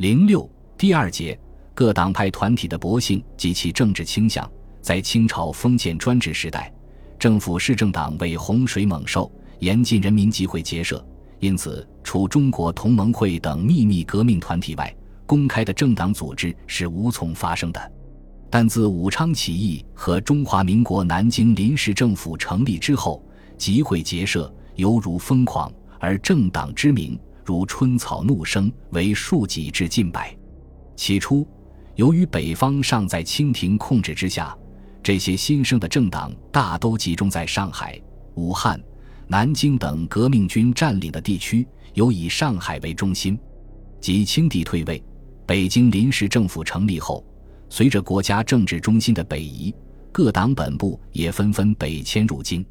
[0.00, 1.38] 零六第二节
[1.74, 6.72] 各党派团体的薄性及其政治倾向，在清朝封建专制时代，
[7.18, 11.06] 政府市政党为洪水猛兽，严禁人民集会结社，
[11.38, 17.92] 因此除中国同盟会等秘密革命团体外，公开的政党组织是无从发生的。
[18.48, 23.22] 但自武昌起义和中华民国南京临时政府成立之后，
[23.58, 27.20] 集会结社犹如疯狂，而政党之名
[27.50, 30.32] 如春草怒生，为数几至近百。
[30.94, 31.44] 起初，
[31.96, 34.56] 由于北方尚在清廷控制之下，
[35.02, 38.00] 这些新生的政党大都集中在上海、
[38.36, 38.80] 武汉、
[39.26, 43.36] 南京等革命军占领的地区，尤以上海为中心。
[44.00, 45.02] 即清帝退位，
[45.44, 47.26] 北京临时政府成立后。
[47.68, 49.74] 随着国家政治中心的北移，
[50.12, 52.64] 各党本部也纷纷北迁入京。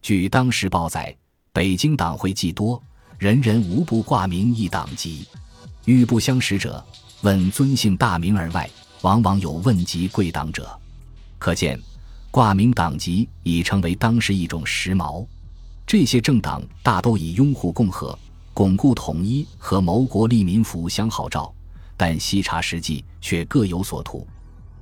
[0.00, 1.14] 据当时报载，
[1.52, 2.82] 北京党会既多，
[3.24, 5.26] 人人无不挂名一党籍。
[5.86, 6.84] 遇不相识者，
[7.22, 8.68] 问尊姓大名而外，
[9.00, 10.78] 往往有问及贵党者。
[11.38, 11.80] 可见，
[12.30, 15.26] 挂名党籍已成为当时一种时髦。
[15.86, 18.18] 这些政党大都以拥护共和、
[18.52, 21.50] 巩固统一和谋国利民福相号召，
[21.96, 24.26] 但细查实际却各有所图。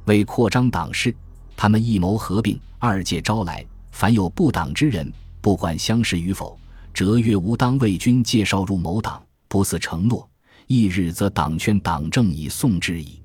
[0.07, 1.15] 为扩张党势，
[1.57, 6.59] 他们一谋合并，二界招来，凡有不党之人，不管相识与否，
[6.93, 10.29] 折月吾当为君介绍入某党，不似承诺，
[10.67, 13.23] 翌日则党劝党政以送之矣。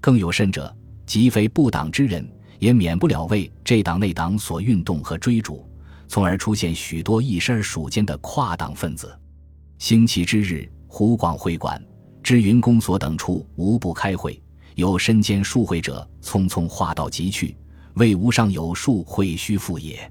[0.00, 0.74] 更有甚者，
[1.06, 2.26] 即非不党之人，
[2.58, 5.68] 也免不了为这党那党所运动和追逐，
[6.08, 9.16] 从而出现许多一身属间的跨党分子。
[9.78, 11.80] 兴起之日，湖广会馆、
[12.22, 14.42] 知云公所等处无不开会。
[14.74, 17.54] 有身兼数会者，匆匆化道即去，
[17.94, 20.10] 为无上有数会须复也。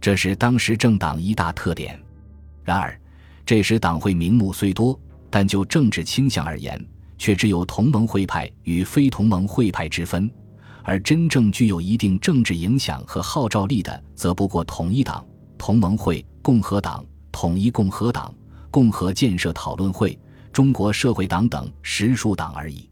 [0.00, 2.00] 这是当时政党一大特点。
[2.68, 3.00] 然而，
[3.46, 6.78] 这时党会名目虽多，但就政治倾向而言，
[7.16, 10.30] 却只有同盟会派与非同盟会派之分。
[10.82, 15.24] 而真正具有一定政治影响和号召力的，则不过统一党、
[15.56, 18.34] 同盟会、共和党、统一共和党、
[18.70, 20.18] 共和建设讨论会、
[20.52, 22.86] 中国社会党等十数党而已。